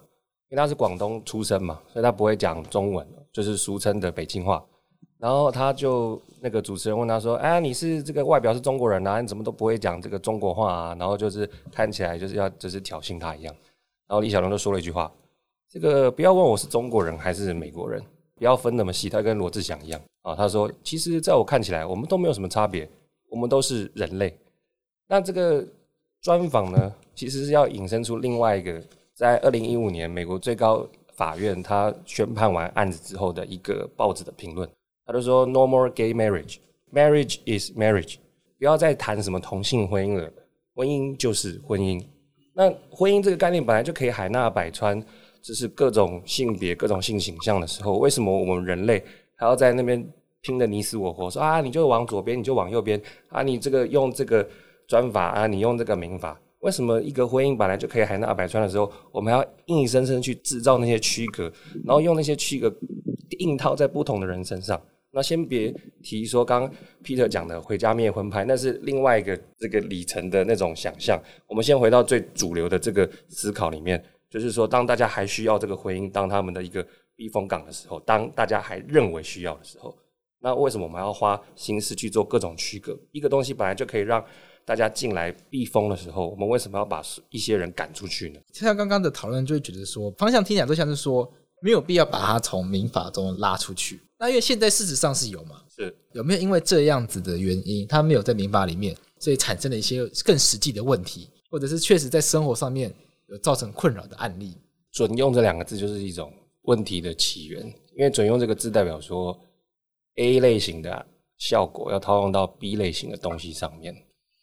[0.51, 4.61] 因为他是广东出生嘛，所以他不会讲中文，就是俗称的北京话。
[5.17, 13.55] 然后他就那个主持人问他说：“哎，你是这个外表是中国人啊，你怎么都不会讲这个中国话啊？”然后就是看起来就是要就是挑衅他一样。
[14.09, 15.09] 然后李小龙就说了一句话
[15.71, 18.03] ：“这个不要问我是中国人还是美国人，
[18.35, 22.89] 不要分那么细。”他跟罗志祥一样啊，他说：“其实在我看起来，我们都没有什么差别，
[23.29, 24.37] 我们都是人类。”
[25.07, 25.65] 那这个
[26.19, 28.83] 专访呢，其实是要引申出另外一个。
[29.21, 34.67] 在二零一五年，美国最高法院他宣判完案子之后的一个报纸的评论，
[35.05, 36.57] 他就说：“No more gay marriage.
[36.91, 38.15] Marriage is marriage.
[38.57, 40.27] 不要再谈什么同性婚姻了，
[40.73, 42.03] 婚姻就是婚姻。
[42.55, 44.99] 那婚姻这个概念本来就可以海纳百川，
[45.39, 49.03] 就是各种性别、各种性形象的时候，为什么我们人类
[49.35, 50.03] 还要在那边
[50.41, 51.29] 拼得你死我活？
[51.29, 54.43] 说啊，你就往左边，你就往右边啊，你这个用这个
[54.87, 61.51] 专法啊，你用这个民法。”为什么一个婚姻本来就可以海纳百川的时候，我们要硬生生去制造那些区隔，
[61.85, 62.73] 然后用那些区隔
[63.39, 64.79] 硬套在不同的人身上？
[65.13, 66.71] 那先别提说刚刚
[67.03, 71.21] Peter 讲的回家灭婚派，那是另外一个这个里程的那种想象。
[71.47, 79.97] 我们先回到最主流的这个思考里面，就是说，当大家还需要这个婚姻当他们的一个避风港的时候，当大家还认为需要的时候，
[80.39, 82.97] 那为什么我们要花心思去做各种区隔？
[83.11, 84.23] 一个东西本来就可以让。
[84.71, 88.39] 大家进来避风的时候，我们为什么要把一些人赶出去呢？
[88.53, 91.29] 像刚刚的讨论，就会觉得说方向听起来都像是说
[91.61, 93.99] 没有必要把他从民法中拉出去。
[94.17, 95.61] 那因为现在事实上是有嘛？
[95.75, 102.95] 是有没有因为这样子的原因，他没有在民法里面，所以产生了一些更实际的问题，或者是确实在生活上面
[103.27, 104.55] 有造成困扰的案例？
[104.93, 106.31] 准用这两个字就是一种
[106.61, 107.61] 问题的起源，
[107.97, 109.37] 因为准用这个字代表说
[110.15, 111.05] A 类型的
[111.39, 113.93] 效果要套用到 B 类型的东西上面。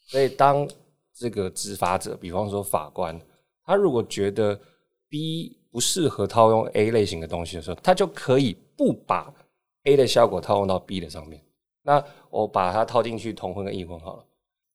[0.09, 0.66] 所以，当
[1.12, 3.21] 这个执法者，比方说法官，
[3.62, 4.59] 他如果觉得
[5.07, 9.31] B 不适合套用 A 类型的东西的时候，他就可以不把
[9.85, 11.44] A 的效果套用到 B 的上面。
[11.83, 14.25] 那我把它套进去同婚跟异婚好了。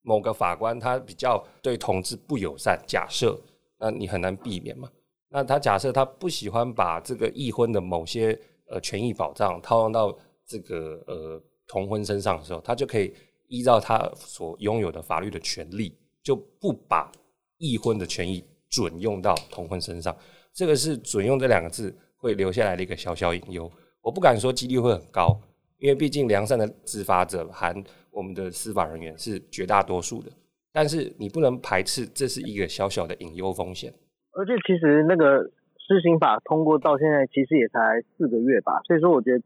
[0.04, 3.36] 某个法官他比较对同志不友善，假设，
[3.80, 4.88] 那你很难避免嘛。
[5.30, 10.15] 那他假设他不喜欢把这个异婚的某些呃权益保障套用到
[10.46, 13.12] 这个呃同婚身上的时候，他就可以。
[13.53, 17.11] 依照他所拥有的法律的权利，就不把
[17.59, 20.15] 异婚的权益准用到同婚身上。
[20.51, 23.71] 这个是“准用”这两个字会留下来的一个小小隐忧。
[24.01, 25.39] 我不敢说几率会很高，
[25.77, 27.75] 因为毕竟良善的执法者含
[28.09, 30.31] 我们的司法人员是绝大多数的。
[30.71, 33.93] 但是你不能排斥，这是一个小小的隐忧风险。
[34.31, 35.43] 而且其实那个
[35.77, 38.81] 施行法通过到现在，其实也才四个月吧。
[38.87, 39.43] 所以说，我觉得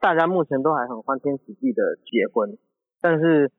[0.00, 2.56] 大家目前都还很欢天喜地的结婚。
[3.02, 3.50] 但是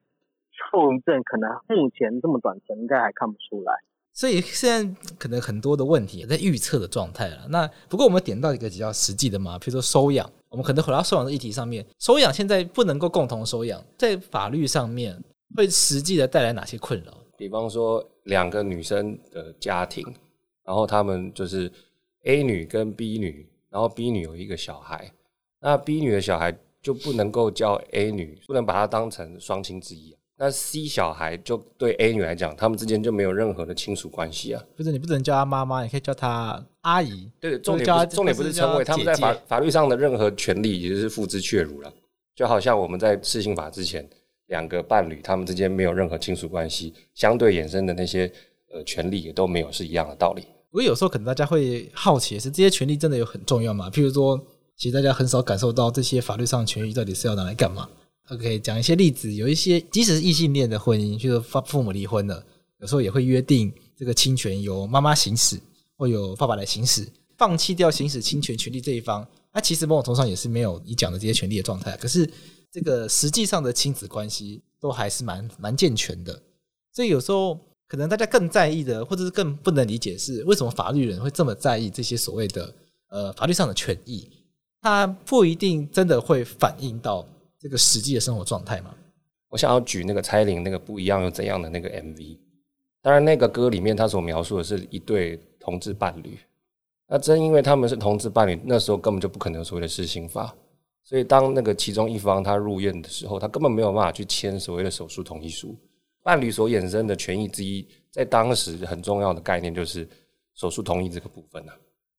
[0.71, 3.73] 后遗症可能目前这么短程应该还看不出来，
[4.13, 7.45] 所以现在可能很多的问题也在预测的状态了。
[7.49, 15.21] 那不过我们点到一个比较实际的嘛，比如说收养，我们可能回到收养的议题上面，收养现在不能够共同收养，在法律上面
[15.55, 17.13] 会实际的带来哪些困扰？
[17.37, 20.05] 比方说两个女生的家庭，
[20.63, 21.69] 然后他们就是
[22.23, 25.11] A 女跟 B 女，然后 B 女有一个小孩，
[25.59, 26.57] 那 B 女的小孩。
[26.83, 30.15] 就不能够叫 A 女，不能把她当成双亲之一。
[30.35, 34.61] 那 C 小孩就对 A 女来讲，他们之间就没有任何的亲属关系啊。
[34.75, 41.93] 不是你不能叫她妈妈，你可以叫她阿姨，对，重点不是重点不是称谓，他们在法法律上的任何权利也就是付之阙如了。
[42.35, 44.05] 就好像我们在释信法之前，
[44.47, 48.29] 两个伴侣他们之间没有任何亲属关系，相对衍生的那些
[48.73, 50.41] 呃权利也都没有是一样的道理。
[50.71, 53.87] 不过有时候可能大家会好奇的是，这些权利真的有很重要吗？
[53.91, 54.43] 譬如说，
[54.77, 57.89] 其实大家很少感受到这些法律上的权益到底是要拿来干嘛。
[58.29, 62.43] OK，讲一些例子，有一些即使是异性恋的婚姻，就是父父母离婚了，
[62.79, 65.59] 有时候也会约定这个亲权由妈妈行使。
[65.95, 67.07] 或由爸爸来行使，
[67.37, 71.95] 放弃掉行使亲权权利这一方，那其实某种程度上也是没有你讲的这些权利的状态。
[71.97, 72.27] 可是
[72.71, 76.41] 这个实际上的亲子关系都还是蛮蛮健全的，
[76.91, 77.57] 所以有时候
[77.87, 82.75] 可能大家更在意的，或者是更不能理解是为什么法律人会这么在意这些所谓的
[83.09, 84.27] 呃法律上的权益，
[84.83, 87.25] 它不一定真的会反映到
[87.57, 88.93] 这个实际的生活状态吗？
[89.49, 92.37] 我想要举那个蔡琳那个不一样又怎样的那个 MV，
[93.01, 95.39] 当然那个歌里面他所描述的是一对。
[95.65, 96.37] 同志伴侣，
[97.07, 100.53] 那正因为他们是同志伴侣，那时候根本就不可能所谓的施行法，
[101.05, 105.73] 所以当那个其中一方他入院的时候，他根本没有办法去签所谓的手术同意书。
[106.21, 110.05] 伴侣所衍生的权益之一，在当时很重要的概念就是
[110.53, 111.73] 手术同意这个部分啊，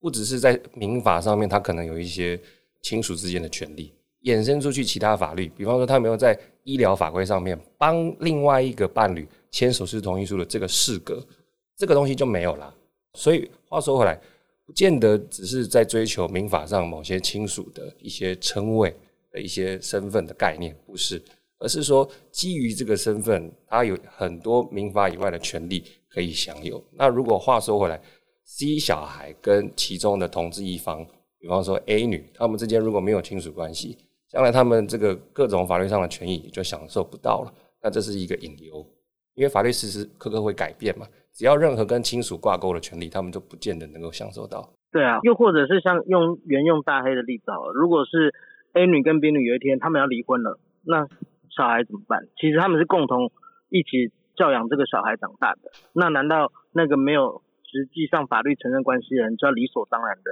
[0.04, 2.38] 不只是在民法上面，他可能有一些
[2.82, 3.90] 亲属之间的权利，
[4.24, 11.26] 衍生出去其他法律，比方说他没有在医疗法规上面帮另外一个伴侣签手术同意书的这个适格，
[11.74, 12.74] 这个东西就没有了。
[13.14, 14.20] 所以话说回来，
[14.66, 18.94] 不见得只是在追求民法上某些亲属的一些称谓
[19.32, 21.18] 的一些身份的概念，不是，
[21.58, 26.84] 而是说基于这个身份，他有很多民法以外的权利可以享有。
[26.92, 27.98] 那如果话说回来
[28.44, 31.04] ，C 小孩跟其中的同志一方，
[31.38, 37.52] 比方说 A 女，他们之间如果没有亲属关系，将来他们这个各种法律上的权益也就享受不到了。
[37.82, 38.86] 那这是一个隐忧，
[39.34, 41.06] 因为法律时时刻刻会改变嘛。
[41.32, 44.72] 只要任何跟亲属挂钩的权利，他们都不见得能够享受到。
[44.92, 48.32] 对啊，又或者是像用原用大黑的例子好了，如果是
[48.74, 51.08] A 女跟 B 女有一天他们要离婚了，那
[51.50, 52.28] 小孩怎么办？
[52.40, 53.32] 其实他们是共同
[53.68, 57.42] 一起教养这个小孩长大的，那难道那个没有
[57.74, 60.30] 实际上法律承认关系人就要理所当然的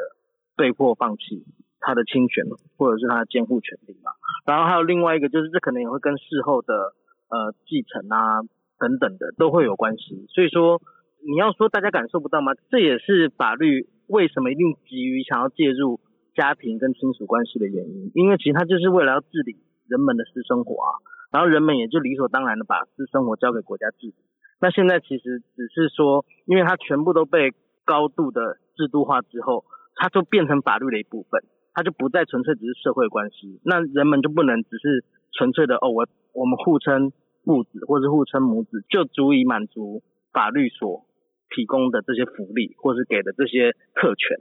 [0.55, 1.45] 被迫放弃
[1.81, 2.45] 他的侵权
[2.79, 4.13] 或者是他的监护权利嘛？
[4.47, 6.95] 然后还有另外一个就是，这可能也会跟事后的
[7.29, 8.41] 呃继承啊。
[8.83, 10.83] 等等的都会有关系，所以说
[11.23, 12.51] 你要说大家感受不到吗？
[12.69, 16.01] 这也是法律为什么一定急于想要介入
[16.35, 19.55] 家庭跟亲属关系的原因，因为其实它就是为了要治理
[19.87, 20.99] 人们的私生活啊，
[21.31, 24.15] 然后人们也就理所当然的把私生活交给国家治理。
[24.63, 27.53] 那现在其实只是说，因为它全部都被
[27.85, 31.43] 高度的制度化之后，它就变成法律的一部分，
[31.75, 35.05] 它就不再纯粹只是社会关系，那人们就不能只是
[35.37, 37.13] 纯粹的哦，我我们互称。
[37.45, 40.01] 父子或是互称母子，就足以满足
[40.33, 41.05] 法律所
[41.51, 44.39] 提供的这些福利，或是给的这些特权。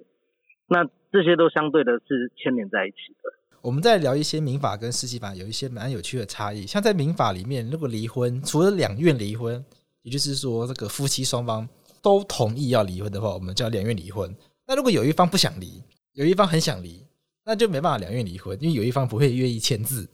[0.68, 3.60] 那这些都相对的是牵连在一起的。
[3.64, 6.68] 我们再聊一些民法跟施行法有一些蛮有趣的差异。
[6.68, 9.66] 像在民法里面，如果离婚，除了两院离婚，
[10.04, 11.68] 也就是说这个夫妻双方
[12.02, 14.36] 都同意要离婚的话，我们叫两愿离婚。
[14.66, 15.84] 那如果有一方不想离，
[16.14, 17.06] 有一方很想离，
[17.44, 20.08] 那就没办法两愿离婚，因为有一方不会愿意签字。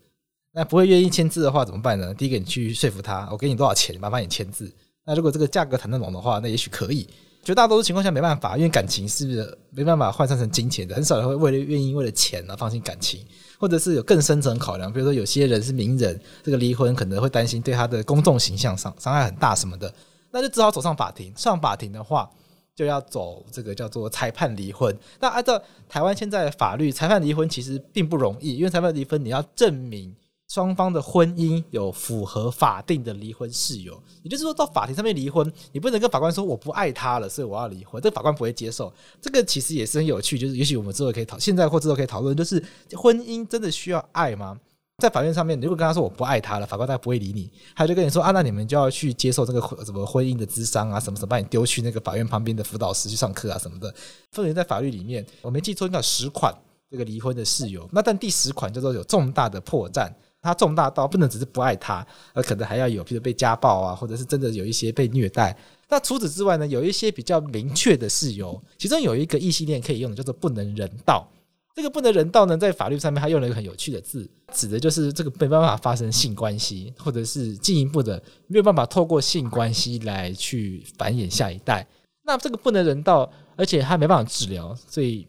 [0.51, 2.13] 那不会愿意签字的话怎么办呢？
[2.13, 4.73] 第一个，你去说服他，我给你多少钱，麻烦你签字。
[5.05, 7.07] 那如果这个价格谈得拢的话，那也许可以。
[7.47, 10.93] 绝大多数情况下没办法，因为感情是没办法换算成金钱的？
[10.93, 13.25] 很少人会为了愿意为了钱而放弃感情，
[13.57, 19.89] 或者是有更深层考量，比如说有些人是名人，这个离婚可能会担心对他的公众形象伤伤害很大什么的，
[20.29, 21.31] 那就只好走上法庭。
[21.37, 22.29] 上法庭的话，
[22.75, 24.93] 就要走这个叫做裁判离婚。
[25.21, 25.57] 那按照
[25.87, 30.13] 台湾现在的法律，裁判离婚其实并不容易，因为裁判离婚你要证明。
[30.47, 38.91] 双方的婚姻有符合法定的离婚事由，也就是说到法庭上面离婚，你不能跟法官说我不爱他了，所以我要离婚，这个法官不会接受。
[39.21, 44.57] 这个其实也是很有趣，就是也许我们之后可以讨，现在或之后可以讨论，就是婚姻真的需要爱吗？
[44.99, 53.93] 在法院上面，你如果跟他说我不爱他了，法官他不会理你，他就跟你说啊，那你们就要去接受这个什么婚姻的智商啊，什么什么，把你丢去那个法院旁边的辅导室去上课啊什么的。
[54.31, 56.55] 分别在法律里面，我没记错应该有十款
[56.89, 60.09] 这个离婚的事由，那但第十款叫做有重大的破绽。
[60.47, 65.55] 他重大到不能只是不爱他，而可能还要有，比如被家暴啊，或者是真的有一些被虐待。
[65.89, 71.27] 那除此之外呢，有一些比较明确的事由，其中有一个异性恋可以用的叫做不能人道。
[71.75, 81.87] 这个不能人道呢，在法律上面他用了一个很有趣的字，指的就是这个没办法发生性关系，或者是进一步的没有办法透过性关系来去繁衍下一代。
[82.23, 85.27] 那这个不能人道，而且他没办法治疗，所以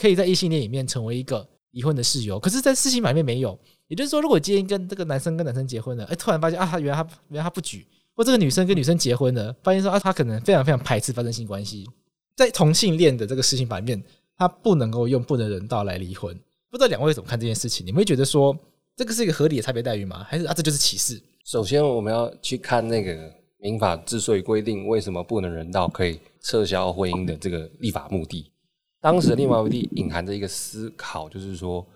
[0.00, 2.38] 可以在异性恋里面成为一个离婚的事由。
[2.38, 3.58] 可是，在施行法里面没有。
[3.88, 11.84] 也就是说，如果今天跟这个男生跟男生结婚了，哎，突然发现啊，他原来他原来他不举，或这个女生跟女生结婚了，发现说啊，他可能非常非常排斥发生性关系，
[12.36, 14.02] 在同性恋的这个事情版面，
[14.36, 16.38] 他不能够用不能人道来离婚。
[16.70, 17.86] 不知道两位怎么看这件事情？
[17.86, 18.56] 你们会觉得说
[18.94, 20.22] 这个是一个合理的差别待遇吗？
[20.28, 21.18] 还是啊，这就是歧视？
[21.44, 28.52] 首先，我们要去看那个民法之所以规定为什么不能人道可以撤销婚姻的这个立法目的。
[29.00, 31.86] 当时的立法目的隐含着一个思考，就是说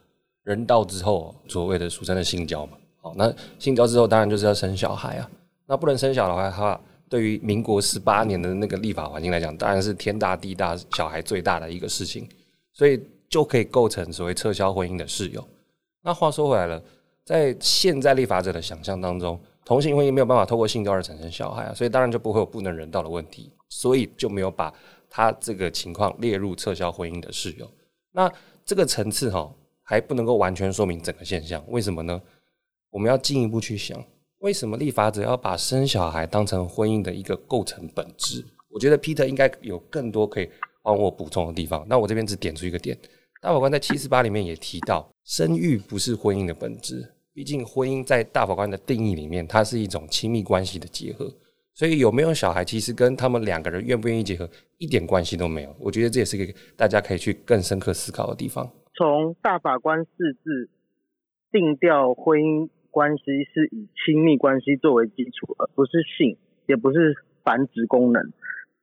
[0.45, 2.77] 人道之后所谓的俗称的性交嘛。
[3.01, 5.31] 好，那性交之后当然就是要生小孩啊。
[5.67, 12.29] 那不能生小孩的话，对于民国十八年的那个立法环境来讲，当然是天大地大，小孩最大的一个事情，
[12.73, 15.43] 所以就可以构成所谓撤销婚姻的事由。
[16.03, 16.83] 那话说回来了，
[17.25, 24.73] 在现在立法者的想象当中，同性婚姻没有办法透过性交而产生小孩啊，所以当然就不会有不能人道的问题，所以就没有把
[25.09, 27.71] 他这个情况列入撤销婚姻的事由。
[28.11, 28.31] 那
[28.65, 29.51] 这个层次哈，
[29.93, 32.19] 还不能够完全说明整个现象，为什么呢？
[32.89, 34.03] 我们要进一步去想。
[34.39, 38.43] 为什么立法者要把生小孩当成婚姻的一个构成本质？
[38.71, 40.49] 我觉得 Peter 应该有更多可以
[40.83, 41.87] 帮我补充的地方。
[41.87, 42.97] 那我这边只点出一个点，
[43.43, 47.07] 大法官在七四八里面也提到，生育不是婚姻的本质。
[47.35, 51.31] 毕竟婚姻在大法官的定义里面，它是一种亲密关系的结合，
[51.75, 55.77] 所以有没有小孩，其实跟他们两个人愿不愿意结合一点关系都没有。
[55.79, 58.67] 我觉得这也是一个大家可以去更深刻思考的地方。
[58.95, 60.71] 从大法官释字
[61.51, 62.69] 定调婚姻。
[62.93, 63.25] 关系
[63.55, 66.37] 是以亲密关系作为基础，而不是性，
[66.67, 68.23] 也不是繁殖功能。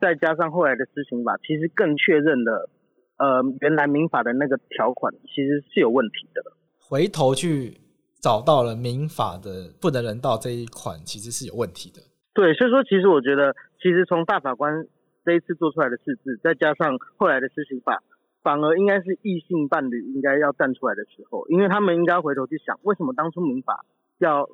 [0.01, 2.71] 再加上后来的施行法，其实更确认了，
[3.17, 6.41] 呃，原来民法的那个条款其实是有问题的。
[6.79, 7.77] 回头去
[8.19, 12.01] 找到了民法的不能人道这一款，其实是有问题的。
[12.33, 14.87] 对，所以说，其实我觉得，其实从大法官
[15.23, 18.01] 这一次做出来的释字，再加上后来的施行法。
[18.41, 23.85] 反而应该是异性伴侣应该要站出来的时候，因为他们应该回头去想，为什么当初民法
[24.17, 24.49] 要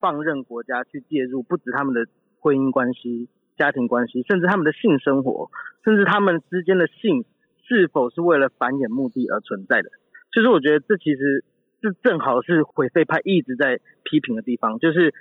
[0.00, 2.06] 放任国家去介入，不止他们的
[2.40, 5.50] 婚姻关系、家庭关系，甚至他们的性生活，
[5.84, 7.24] 甚至他们之间的性
[7.68, 9.90] 是否是为了繁衍目的而存在的？
[10.32, 11.44] 其实我觉得这其实
[11.82, 15.12] 是正好是毁废派一直在批评的地方，就是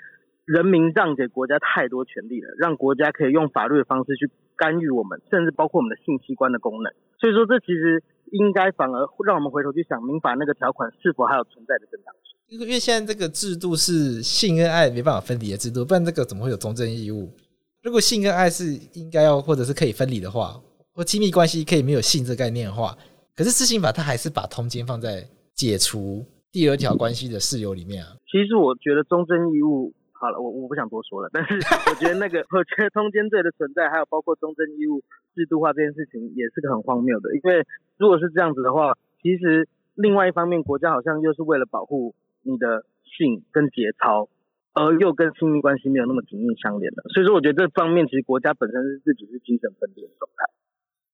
[0.49, 4.27] 人民让给国家太多权利了，让国家可以用法律的方式去
[4.57, 6.91] 干预我们，甚至包括我们的性器官的功能。
[7.19, 12.59] 所以说，这其实应该反而让我们回头去想，民法那个条款是否还有存在的正当性？
[12.59, 17.29] 因为现在这个制度是性跟爱没办法分离的制度，不然这个怎么会有忠贞义务？
[17.83, 20.59] 如果性跟爱是应该要或者是可以分离的话，
[20.95, 22.97] 或亲密关系可以没有性这个概念的话，
[23.35, 28.17] 可是施行法它还是把通奸放在解除第二条关系的事由里面啊。
[28.25, 29.93] 其实我觉得忠贞义务。
[30.20, 31.55] 好了，我我不想多说了，但是
[31.89, 34.99] 我觉得那个， 我觉得通奸罪的存在，还有包括忠贞义务
[35.34, 37.34] 制度化这件事情，也是个很荒谬的。
[37.36, 37.63] 因为
[37.97, 44.28] 如果是这样子的话，其实另外一方面，国家好像又是为了保护你的性跟节操，
[44.74, 47.03] 而又跟亲密关系没有那么紧密相连的。
[47.13, 50.51] 所以说，我觉得这方面其实国家本身是自己是精神分裂的状态，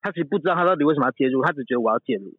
[0.02, 2.34] 他其实不知道他到底为什么要介入，他只觉得我要介入。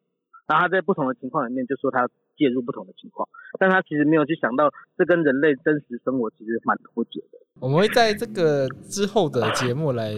[0.46, 3.28] 然后他在不同的情况里面就说他介入不同的情况，
[3.58, 7.38] 但他其实没有去想到这跟人类真实生活其实蛮脱节的。
[7.60, 10.12] 我们会在这个之后的节目来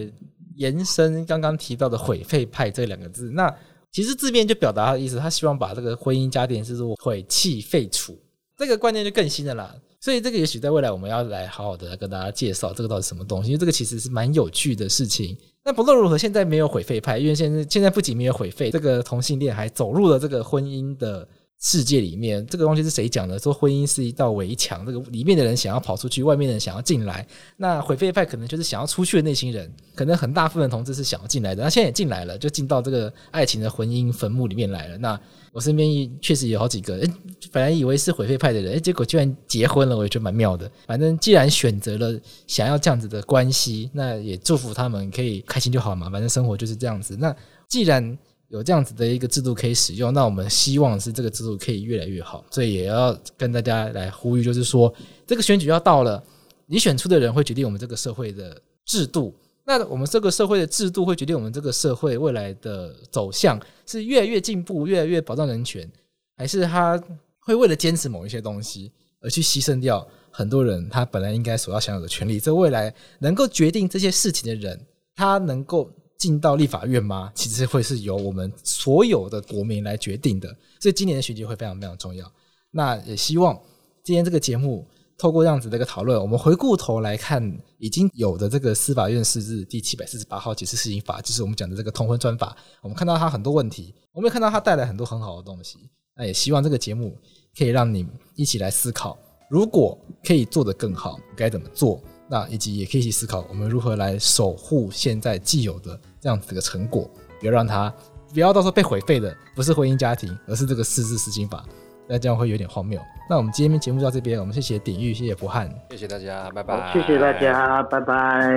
[0.55, 3.31] 延伸刚刚提到的“毁废派”这两个字。
[3.31, 3.53] 那
[3.91, 8.15] 其实字面就表达他的意思，他希望把这个婚姻家庭是做毁弃废除
[8.55, 9.73] 这个观念就更新的啦。
[9.99, 15.35] 所以这个也许在未来我们要来好好的来跟大家介绍这个到底什么东西，因为这个其实是蛮有趣的事情。
[15.63, 21.27] 那不论如何，现在没有毁废派，因为现在现在不仅没有毁废，这个同性恋还走入了这个婚姻的
[21.59, 22.43] 世界里面。
[22.47, 23.37] 这个东西是谁讲的？
[23.37, 27.27] 说婚姻是一道围墙，这个里面的人想要跑出去，外面的人想要进来。
[27.57, 31.61] 那毁废派可能就是想要出去的那群人，可能很大部分同志是想要进来的。
[31.61, 34.97] 那现在也进来了，就进到这个爱情的婚姻坟墓里面来了。
[34.97, 35.19] 那
[35.51, 37.13] 我身边确实有好几个，诶，
[37.51, 40.69] 本来以为是毁废派的人，诶，结果居然结婚了，我也觉得蛮妙的。
[40.85, 46.09] 反正既然选择了想要这样子的关系，那也祝福他们可以开心就好嘛。
[46.09, 47.17] 反正生活就是这样子。
[47.17, 47.35] 那
[47.67, 48.17] 既然
[48.49, 52.43] 有这样子的一个制度可以使用，那我们希望是这个制度可以越来越好。
[52.51, 54.93] 所以也要跟大家来呼吁，就是说
[55.25, 56.23] 这个选举要到了，
[56.67, 59.33] 你选出的人会决定我们这个社会的制度。
[59.69, 65.87] 那我们这个社会的制度会决定我们这个社会未来的走向是越来越进步，越来越保障人权，
[66.35, 66.99] 还是他
[67.37, 68.91] 会为了坚持某一些东西
[69.21, 72.39] 而去牺牲掉很多人他本来应该所要享有的权利？
[72.39, 77.31] 这未来能够决定这些事情的人，他能够进到立法院吗？
[77.35, 80.49] 其实会是由我们所有的国民来决定的。
[80.79, 82.25] 所以今年的选举会非常非常重要。
[82.71, 83.55] 那也希望
[84.03, 84.87] 今天这个节目。
[85.19, 87.43] 透过这样子的一个讨论，我们回过头来看
[87.77, 92.55] 已经有的这个司法院释字第七百四十八号解释施行法，就是我们讲的这个通婚专法。
[92.81, 95.77] 我们看到它很多问题，我们也看到它带来很多很好的东西。
[96.15, 97.17] 那也希望这个节目
[97.57, 102.01] 可以让你一起来思考，如果可以做得更好，该怎么做？
[102.29, 107.09] 那以及也可以一起思考，我们如何来守护现在既有的这样子的成果。
[107.41, 107.93] 不要让它，
[108.33, 111.65] 不要到时候被毁废的不是婚姻家庭，而是这个四字实心法，
[112.09, 112.99] 那这样会有点荒谬。
[113.29, 118.49] 那我们今天节目就到这边，我们谢谢鼎棫，谢谢博汉，谢谢大家，拜拜，谢谢大家，拜拜。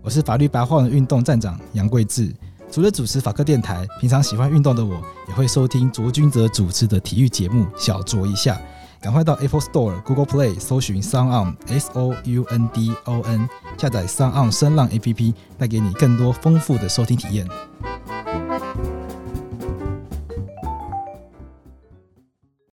[0.00, 2.32] 我是法律白话文运动站长杨贵志。
[2.70, 8.54] 除了主持法科电台，平常喜欢运动的我，也会收听卓君泽主持的体育节目《小酌一下》。
[9.00, 17.46] 赶快到 Apple Store、Google Play 搜寻 SoundOn S O U N D O N，下载 SoundOn 声浪 APP，带给你更多丰富的收听体验。